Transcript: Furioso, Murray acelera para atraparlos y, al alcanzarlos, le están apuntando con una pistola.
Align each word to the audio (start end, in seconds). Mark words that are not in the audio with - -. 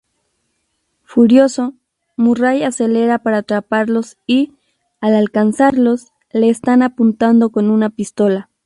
Furioso, 1.03 1.75
Murray 2.17 2.63
acelera 2.63 3.19
para 3.19 3.37
atraparlos 3.37 4.17
y, 4.25 4.51
al 4.99 5.13
alcanzarlos, 5.13 6.07
le 6.31 6.49
están 6.49 6.81
apuntando 6.81 7.51
con 7.51 7.69
una 7.69 7.91
pistola. 7.91 8.49